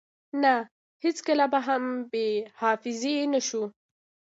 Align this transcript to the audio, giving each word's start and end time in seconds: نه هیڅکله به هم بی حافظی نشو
نه 0.43 0.53
هیڅکله 1.03 1.45
به 1.51 1.59
هم 1.67 1.83
بی 2.11 2.27
حافظی 2.59 3.15
نشو 3.33 3.63